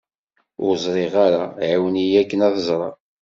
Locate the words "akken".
2.21-2.39